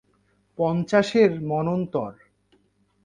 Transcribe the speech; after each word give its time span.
পঞ্চাশের 0.59 1.31
মন্বন্তর। 1.41 2.11